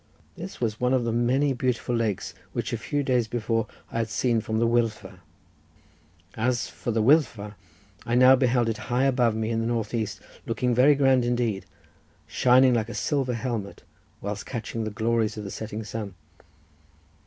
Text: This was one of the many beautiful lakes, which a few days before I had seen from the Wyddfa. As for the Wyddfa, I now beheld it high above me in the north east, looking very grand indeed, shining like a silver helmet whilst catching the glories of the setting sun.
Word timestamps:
This 0.35 0.59
was 0.59 0.79
one 0.79 0.95
of 0.95 1.03
the 1.03 1.11
many 1.11 1.53
beautiful 1.53 1.95
lakes, 1.95 2.33
which 2.53 2.73
a 2.73 2.77
few 2.79 3.03
days 3.03 3.27
before 3.27 3.67
I 3.91 3.99
had 3.99 4.09
seen 4.09 4.41
from 4.41 4.57
the 4.57 4.65
Wyddfa. 4.67 5.19
As 6.33 6.67
for 6.67 6.89
the 6.89 7.03
Wyddfa, 7.03 7.53
I 8.03 8.15
now 8.15 8.35
beheld 8.35 8.67
it 8.67 8.77
high 8.89 9.03
above 9.03 9.35
me 9.35 9.51
in 9.51 9.59
the 9.59 9.67
north 9.67 9.93
east, 9.93 10.19
looking 10.47 10.73
very 10.73 10.95
grand 10.95 11.23
indeed, 11.23 11.67
shining 12.25 12.73
like 12.73 12.89
a 12.89 12.95
silver 12.95 13.35
helmet 13.35 13.83
whilst 14.21 14.47
catching 14.47 14.85
the 14.85 14.89
glories 14.89 15.37
of 15.37 15.43
the 15.43 15.51
setting 15.51 15.83
sun. 15.83 16.15